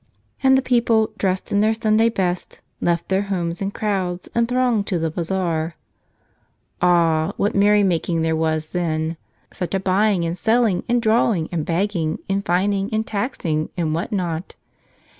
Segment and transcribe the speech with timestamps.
[0.41, 4.87] And the people, dressed in their Sunday best, left their homes in crowds and thronged
[4.87, 5.75] to the bazaar.
[6.79, 6.89] 32 The Power of Prayer
[7.29, 9.15] Ah, what merry making there was then!
[9.53, 13.93] Such a buy¬ ing and selling and drawing and begging and fining and taxing and
[13.93, 14.55] what not!